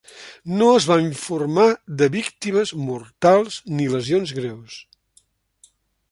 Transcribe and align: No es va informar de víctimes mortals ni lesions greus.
No 0.59 0.67
es 0.75 0.85
va 0.91 0.95
informar 1.01 1.65
de 1.99 2.07
víctimes 2.15 2.71
mortals 2.85 3.59
ni 3.75 3.85
lesions 3.97 4.33
greus. 4.39 4.79